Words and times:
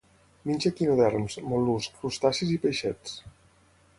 Menja 0.51 0.71
equinoderms, 0.73 1.35
mol·luscs, 1.51 1.99
crustacis 2.01 2.57
i 2.57 2.59
peixets. 2.65 3.17